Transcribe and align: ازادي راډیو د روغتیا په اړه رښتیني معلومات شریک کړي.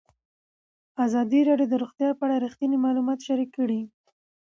ازادي 1.05 1.39
راډیو 1.49 1.67
د 1.71 1.75
روغتیا 1.83 2.09
په 2.19 2.23
اړه 2.25 2.35
رښتیني 2.45 2.77
معلومات 2.85 3.19
شریک 3.27 3.49
کړي. 3.57 3.81